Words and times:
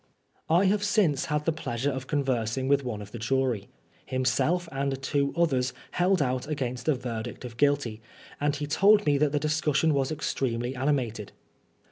I 0.49 0.65
have 0.65 0.83
since 0.83 1.25
had 1.25 1.45
the 1.45 1.51
pleasure 1.51 1.91
of 1.91 2.07
conversing 2.07 2.67
with 2.67 2.83
one 2.83 3.03
of 3.03 3.11
the 3.11 3.19
jury. 3.19 3.69
Himself 4.03 4.67
and 4.71 4.99
two 4.99 5.31
others 5.37 5.73
held 5.91 6.23
out 6.23 6.47
against 6.47 6.87
a 6.87 6.95
verdict 6.95 7.45
of 7.45 7.55
Ouilty, 7.55 7.99
and 8.39 8.55
he 8.55 8.65
told 8.65 9.05
me 9.05 9.19
that 9.19 9.31
the 9.31 9.37
discussion 9.39 9.93
was 9.93 10.11
extremely 10.11 10.75
animated. 10.75 11.33